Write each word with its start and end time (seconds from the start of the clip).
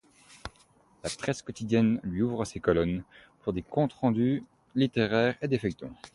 La 1.03 1.11
presse 1.11 1.43
quotidienne 1.43 1.99
lui 2.03 2.23
ouvre 2.23 2.43
ses 2.43 2.59
colonnes 2.59 3.03
pour 3.43 3.53
des 3.53 3.61
comptes-rendus 3.61 4.43
littéraires 4.73 5.37
et 5.43 5.47
des 5.47 5.59
feuilletons. 5.59 5.91